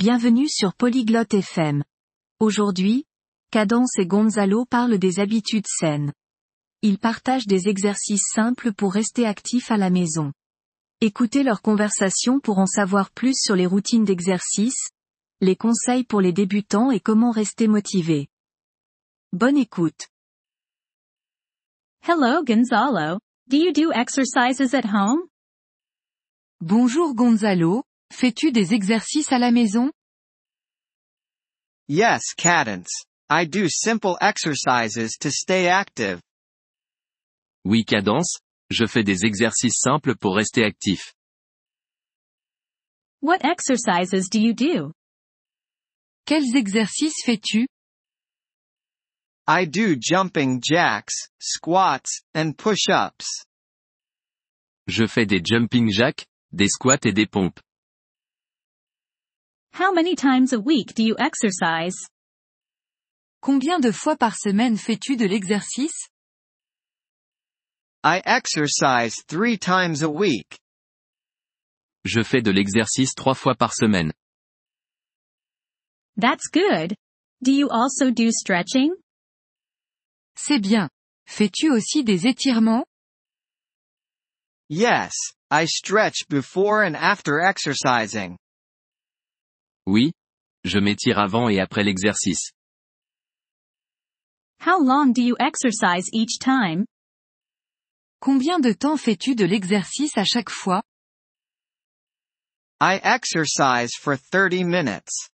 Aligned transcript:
Bienvenue 0.00 0.48
sur 0.48 0.74
Polyglotte 0.74 1.34
FM. 1.34 1.82
Aujourd'hui, 2.38 3.04
Cadence 3.50 3.98
et 3.98 4.06
Gonzalo 4.06 4.64
parlent 4.64 4.96
des 4.96 5.18
habitudes 5.18 5.66
saines. 5.66 6.12
Ils 6.82 7.00
partagent 7.00 7.48
des 7.48 7.66
exercices 7.66 8.22
simples 8.32 8.72
pour 8.72 8.92
rester 8.92 9.26
actifs 9.26 9.72
à 9.72 9.76
la 9.76 9.90
maison. 9.90 10.32
Écoutez 11.00 11.42
leur 11.42 11.62
conversation 11.62 12.38
pour 12.38 12.60
en 12.60 12.66
savoir 12.66 13.10
plus 13.10 13.34
sur 13.42 13.56
les 13.56 13.66
routines 13.66 14.04
d'exercice, 14.04 14.88
les 15.40 15.56
conseils 15.56 16.04
pour 16.04 16.20
les 16.20 16.32
débutants 16.32 16.92
et 16.92 17.00
comment 17.00 17.32
rester 17.32 17.66
motivé. 17.66 18.28
Bonne 19.32 19.56
écoute. 19.56 20.06
Hello 22.06 22.44
Gonzalo. 22.44 23.18
Do 23.48 23.56
you 23.56 23.72
do 23.72 23.90
exercises 23.90 24.74
at 24.74 24.84
home? 24.84 25.26
Bonjour 26.60 27.16
Gonzalo, 27.16 27.82
fais-tu 28.12 28.52
des 28.52 28.74
exercices 28.74 29.32
à 29.32 29.38
la 29.38 29.50
maison? 29.50 29.90
Yes, 31.88 32.34
Cadence. 32.36 32.90
I 33.30 33.44
do 33.44 33.68
simple 33.68 34.16
exercises 34.20 35.16
to 35.20 35.30
stay 35.30 35.68
active. 35.68 36.20
Oui 37.64 37.84
Cadence, 37.84 38.38
je 38.70 38.86
fais 38.86 39.02
des 39.04 39.24
exercices 39.24 39.78
simples 39.80 40.16
pour 40.16 40.36
rester 40.36 40.64
actif. 40.64 41.12
What 43.20 43.44
exercises 43.44 44.28
do 44.30 44.38
you 44.38 44.54
do? 44.54 44.92
Quels 46.24 46.54
exercices 46.54 47.22
fais-tu? 47.24 47.66
I 49.46 49.64
do 49.64 49.96
jumping 49.96 50.60
jacks, 50.62 51.30
squats, 51.40 52.20
and 52.34 52.56
push-ups. 52.56 53.46
Je 54.86 55.06
fais 55.06 55.26
des 55.26 55.42
jumping 55.42 55.90
jacks, 55.90 56.26
des 56.52 56.68
squats 56.68 57.06
et 57.06 57.12
des 57.12 57.26
pompes. 57.26 57.60
How 59.78 59.92
many 59.92 60.16
times 60.16 60.52
a 60.52 60.58
week 60.58 60.94
do 60.94 61.04
you 61.04 61.14
exercise? 61.20 61.94
Combien 63.40 63.80
de 63.80 63.92
fois 63.92 64.16
par 64.16 64.34
semaine 64.34 64.76
fais-tu 64.76 65.16
de 65.16 65.24
l'exercice 65.24 66.08
I 68.02 68.20
exercise 68.26 69.14
three 69.28 69.56
times 69.56 70.02
a 70.02 70.10
week. 70.10 70.58
Je 72.04 72.24
fais 72.24 72.42
de 72.42 72.50
l'exercice 72.50 73.14
trois 73.14 73.36
fois 73.36 73.54
par 73.54 73.72
semaine. 73.72 74.10
That's 76.16 76.48
good. 76.52 76.96
Do 77.44 77.52
you 77.52 77.68
also 77.68 78.10
do 78.10 78.32
stretching? 78.32 78.96
C'est 80.34 80.58
bien. 80.60 80.88
Fais-tu 81.28 81.70
aussi 81.70 82.02
des 82.02 82.26
étirements 82.26 82.82
Yes, 84.68 85.14
I 85.52 85.66
stretch 85.66 86.26
before 86.28 86.82
and 86.82 86.96
after 86.96 87.38
exercising. 87.38 88.38
Oui. 89.88 90.12
Je 90.64 90.78
m'étire 90.78 91.18
avant 91.18 91.48
et 91.48 91.60
après 91.60 91.82
l'exercice. 91.82 92.52
How 94.60 94.84
long 94.84 95.14
do 95.14 95.22
you 95.22 95.34
exercise 95.40 96.10
each 96.12 96.38
time? 96.38 96.84
Combien 98.20 98.60
de 98.60 98.74
temps 98.74 98.98
fais-tu 98.98 99.34
de 99.34 99.46
l'exercice 99.46 100.18
à 100.18 100.24
chaque 100.24 100.50
fois? 100.50 100.82
I 102.82 103.00
exercise 103.02 103.92
for 103.98 104.18
30 104.18 104.62
minutes. 104.66 105.30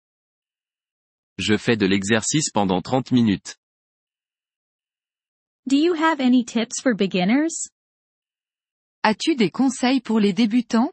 Je 1.38 1.56
fais 1.56 1.78
de 1.78 1.86
l'exercice 1.86 2.50
pendant 2.50 2.82
30 2.82 3.12
minutes. 3.12 3.56
Do 5.68 5.76
you 5.76 5.94
have 5.94 6.20
any 6.20 6.44
tips 6.44 6.82
for 6.82 6.96
beginners? 6.96 7.70
As-tu 9.04 9.36
des 9.36 9.52
conseils 9.52 10.02
pour 10.02 10.20
les 10.20 10.34
débutants? 10.34 10.92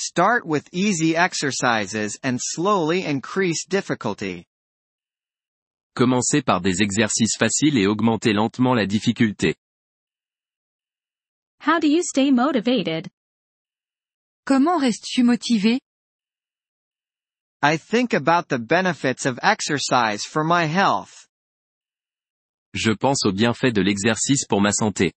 Start 0.00 0.46
with 0.46 0.68
easy 0.70 1.16
exercises 1.16 2.16
and 2.22 2.38
slowly 2.40 3.04
increase 3.04 3.66
difficulty. 3.66 4.46
Commencez 5.96 6.40
par 6.40 6.60
des 6.60 6.80
exercices 6.80 7.36
faciles 7.36 7.76
et 7.76 7.88
augmentez 7.88 8.32
lentement 8.32 8.76
la 8.76 8.86
difficulté. 8.86 9.56
How 11.58 11.80
do 11.80 11.88
you 11.88 12.04
stay 12.04 12.30
motivated? 12.30 13.10
Comment 14.46 14.80
restes-tu 14.80 15.24
motivé 15.24 15.80
I 17.60 17.76
think 17.76 18.14
about 18.14 18.48
the 18.48 18.60
benefits 18.60 19.26
of 19.26 19.40
exercise 19.42 20.22
for 20.22 20.44
my 20.44 20.66
health. 20.66 21.26
Je 22.72 22.92
pense 22.92 23.26
aux 23.26 23.32
bienfaits 23.32 23.74
de 23.74 23.82
l'exercice 23.82 24.46
pour 24.48 24.60
ma 24.60 24.70
santé. 24.70 25.10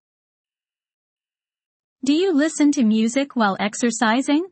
Do 2.03 2.15
you 2.15 2.33
listen 2.33 2.73
to 2.73 2.83
music 2.83 3.37
while 3.37 3.59
exercising? 3.61 4.47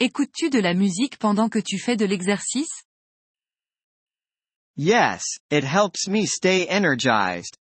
Écoutes-tu 0.00 0.50
de 0.50 0.58
la 0.58 0.74
musique 0.74 1.18
pendant 1.18 1.48
que 1.48 1.60
tu 1.60 1.78
fais 1.78 1.96
de 1.96 2.04
l'exercice? 2.04 2.82
Yes, 4.76 5.22
it 5.50 5.62
helps 5.62 6.08
me 6.08 6.26
stay 6.26 6.66
energized. 6.68 7.56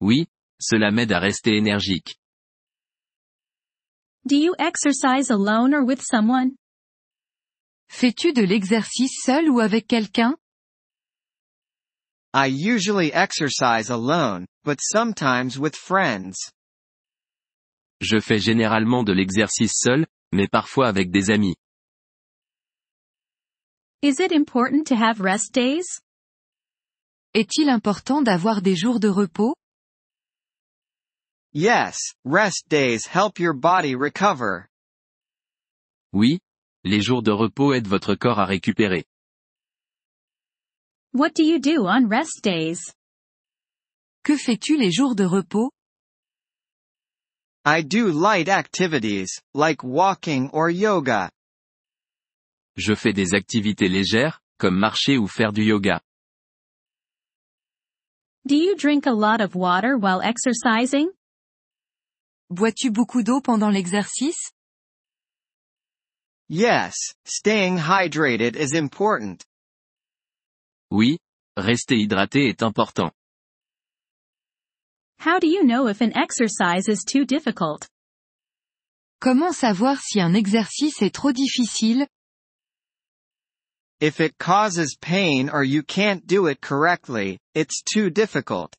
Oui, 0.00 0.26
cela 0.58 0.90
m'aide 0.90 1.12
à 1.12 1.20
rester 1.20 1.56
énergique. 1.56 2.16
Do 4.24 4.36
you 4.36 4.54
exercise 4.58 5.30
alone 5.30 5.74
or 5.74 5.84
with 5.84 6.00
someone? 6.02 6.56
Fais-tu 7.90 8.32
de 8.32 8.42
l'exercice 8.42 9.22
seul 9.22 9.50
ou 9.50 9.60
avec 9.60 9.86
quelqu'un? 9.86 10.34
I 12.32 12.46
usually 12.46 13.12
exercise 13.12 13.90
alone, 13.90 14.46
but 14.64 14.78
sometimes 14.80 15.58
with 15.58 15.76
friends. 15.76 16.36
Je 18.00 18.18
fais 18.18 18.38
généralement 18.38 19.04
de 19.04 19.12
l'exercice 19.12 19.72
seul, 19.74 20.06
mais 20.32 20.48
parfois 20.48 20.88
avec 20.88 21.10
des 21.10 21.30
amis. 21.30 21.56
Is 24.02 24.20
it 24.20 24.32
important 24.32 24.86
to 24.88 24.94
have 24.94 25.20
rest 25.20 25.52
days? 25.52 26.00
Est-il 27.34 27.68
important 27.68 28.22
d'avoir 28.22 28.62
des 28.62 28.76
jours 28.76 29.00
de 29.00 29.08
repos? 29.08 29.54
Yes, 31.52 32.14
rest 32.24 32.68
days 32.68 33.06
help 33.06 33.38
your 33.38 33.54
body 33.54 33.94
recover. 33.94 34.68
Oui, 36.12 36.38
les 36.84 37.00
jours 37.00 37.22
de 37.22 37.30
repos 37.30 37.72
aident 37.72 37.88
votre 37.88 38.14
corps 38.14 38.38
à 38.38 38.44
récupérer. 38.46 39.04
What 41.12 41.34
do 41.34 41.42
you 41.42 41.58
do 41.58 41.86
on 41.86 42.08
rest 42.08 42.44
days? 42.44 42.92
Que 44.22 44.36
fais-tu 44.36 44.76
les 44.76 44.92
jours 44.92 45.14
de 45.14 45.24
repos? 45.24 45.70
I 47.68 47.82
do 47.82 48.12
light 48.12 48.48
activities, 48.48 49.42
like 49.52 49.82
walking 49.82 50.50
or 50.52 50.70
yoga. 50.70 51.28
Je 52.76 52.94
fais 52.94 53.12
des 53.12 53.34
activités 53.34 53.88
légères, 53.88 54.38
comme 54.56 54.78
marcher 54.78 55.18
ou 55.18 55.26
faire 55.26 55.52
du 55.52 55.64
yoga. 55.64 56.00
Do 58.46 58.54
you 58.54 58.76
drink 58.76 59.06
a 59.06 59.10
lot 59.10 59.40
of 59.40 59.56
water 59.56 59.96
while 59.98 60.22
exercising? 60.22 61.10
Bois-tu 62.50 62.92
beaucoup 62.92 63.24
d'eau 63.24 63.40
pendant 63.40 63.72
l'exercice? 63.72 64.52
Yes, 66.48 66.94
staying 67.24 67.78
hydrated 67.78 68.54
is 68.54 68.74
important. 68.74 69.44
Oui, 70.92 71.18
rester 71.56 71.96
hydraté 71.96 72.48
est 72.48 72.62
important. 72.62 73.10
How 75.18 75.38
do 75.38 75.48
you 75.48 75.64
know 75.64 75.88
if 75.88 76.00
an 76.00 76.16
exercise 76.16 76.88
is 76.88 77.04
too 77.04 77.24
difficult? 77.24 77.86
Comment 79.20 79.54
savoir 79.54 79.98
si 79.98 80.20
un 80.20 80.34
exercice 80.34 81.02
est 81.02 81.14
trop 81.14 81.32
difficile? 81.32 82.06
If 84.00 84.20
it 84.20 84.36
causes 84.38 84.96
pain 85.00 85.48
or 85.48 85.64
you 85.64 85.82
can't 85.82 86.26
do 86.26 86.46
it 86.46 86.60
correctly, 86.60 87.38
it's 87.54 87.82
too 87.82 88.10
difficult. 88.10 88.74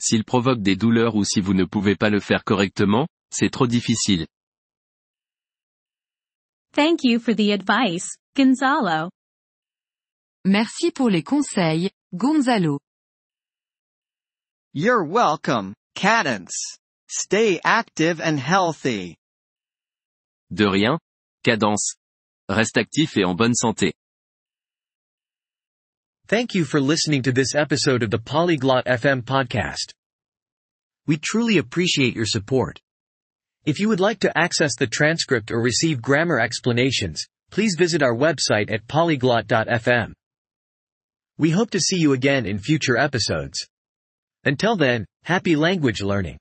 S'il 0.00 0.24
provoque 0.24 0.60
des 0.60 0.76
douleurs 0.76 1.14
ou 1.14 1.24
si 1.24 1.40
vous 1.40 1.54
ne 1.54 1.64
pouvez 1.64 1.96
pas 1.96 2.10
le 2.10 2.20
faire 2.20 2.44
correctement, 2.44 3.06
c'est 3.30 3.50
trop 3.50 3.66
difficile. 3.66 4.26
Thank 6.72 7.04
you 7.04 7.18
for 7.18 7.34
the 7.34 7.52
advice, 7.52 8.16
Gonzalo. 8.36 9.10
Merci 10.44 10.90
pour 10.90 11.10
les 11.10 11.22
conseils, 11.22 11.90
Gonzalo. 12.14 12.78
You're 14.74 15.02
welcome, 15.02 15.72
Cadence. 15.94 16.54
Stay 17.08 17.58
active 17.64 18.20
and 18.20 18.38
healthy. 18.38 19.16
De 20.52 20.68
rien, 20.68 20.98
cadence. 21.42 21.94
Reste 22.50 22.76
actif 22.76 23.16
et 23.16 23.24
en 23.24 23.34
bonne 23.34 23.54
santé. 23.54 23.92
Thank 26.26 26.54
you 26.54 26.66
for 26.66 26.82
listening 26.82 27.22
to 27.22 27.32
this 27.32 27.54
episode 27.54 28.02
of 28.02 28.10
the 28.10 28.18
Polyglot 28.18 28.84
FM 28.84 29.22
podcast. 29.22 29.94
We 31.06 31.16
truly 31.16 31.56
appreciate 31.56 32.14
your 32.14 32.26
support. 32.26 32.78
If 33.64 33.80
you 33.80 33.88
would 33.88 34.00
like 34.00 34.20
to 34.20 34.36
access 34.36 34.76
the 34.76 34.86
transcript 34.86 35.50
or 35.50 35.62
receive 35.62 36.02
grammar 36.02 36.40
explanations, 36.40 37.26
please 37.50 37.74
visit 37.78 38.02
our 38.02 38.14
website 38.14 38.70
at 38.70 38.86
polyglot.fm. 38.86 40.12
We 41.38 41.50
hope 41.50 41.70
to 41.70 41.80
see 41.80 41.96
you 41.96 42.12
again 42.12 42.44
in 42.44 42.58
future 42.58 42.98
episodes. 42.98 43.66
Until 44.48 44.76
then, 44.76 45.04
happy 45.24 45.56
language 45.56 46.00
learning. 46.00 46.38